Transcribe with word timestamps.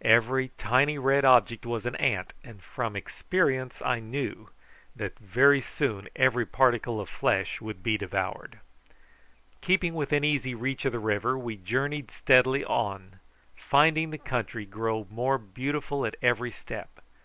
Each 0.00 0.56
tiny 0.58 0.96
red 0.96 1.24
object 1.24 1.66
was 1.66 1.86
an 1.86 1.96
ant, 1.96 2.34
and 2.44 2.62
from 2.62 2.94
experience 2.94 3.82
I 3.84 3.98
knew 3.98 4.50
that 4.94 5.18
very 5.18 5.60
soon 5.60 6.08
every 6.14 6.46
particle 6.46 7.00
of 7.00 7.08
flesh 7.08 7.60
would 7.60 7.82
be 7.82 7.98
devoured. 7.98 8.60
Keeping 9.60 9.94
within 9.94 10.22
easy 10.22 10.54
reach 10.54 10.84
of 10.84 10.92
the 10.92 11.00
river 11.00 11.36
we 11.36 11.56
journeyed 11.56 12.12
steadily 12.12 12.64
on, 12.64 13.18
finding 13.56 14.10
the 14.10 14.18
country 14.18 14.64
grow 14.66 15.08
more 15.10 15.36
beautiful 15.36 16.06
at 16.06 16.14
every 16.22 16.52
step. 16.52 17.00